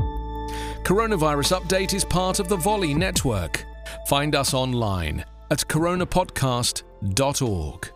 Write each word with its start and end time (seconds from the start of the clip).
Coronavirus 0.83 1.59
Update 1.59 1.93
is 1.93 2.03
part 2.05 2.39
of 2.39 2.47
the 2.47 2.55
Volley 2.57 2.93
Network. 2.93 3.65
Find 4.07 4.35
us 4.35 4.53
online 4.53 5.25
at 5.51 5.67
coronapodcast.org. 5.67 7.91